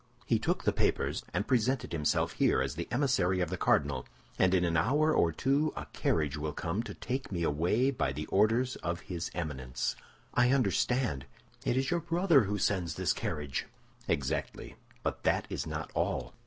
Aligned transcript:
He 0.25 0.39
took 0.39 0.63
the 0.63 0.73
papers, 0.73 1.23
and 1.31 1.45
presented 1.47 1.91
himself 1.91 2.31
here 2.31 2.59
as 2.59 2.73
the 2.73 2.87
emissary 2.89 3.39
of 3.39 3.51
the 3.51 3.55
cardinal, 3.57 4.07
and 4.39 4.51
in 4.55 4.65
an 4.65 4.75
hour 4.75 5.13
or 5.13 5.31
two 5.31 5.71
a 5.75 5.85
carriage 5.93 6.35
will 6.37 6.53
come 6.53 6.81
to 6.81 6.95
take 6.95 7.31
me 7.31 7.43
away 7.43 7.91
by 7.91 8.11
the 8.11 8.25
orders 8.25 8.77
of 8.77 9.01
his 9.01 9.29
Eminence." 9.35 9.95
"I 10.33 10.53
understand. 10.53 11.27
It 11.65 11.77
is 11.77 11.91
your 11.91 11.99
brother 11.99 12.45
who 12.45 12.57
sends 12.57 12.95
this 12.95 13.13
carriage." 13.13 13.67
"Exactly; 14.07 14.75
but 15.03 15.21
that 15.21 15.45
is 15.51 15.67
not 15.67 15.91
all. 15.93 16.33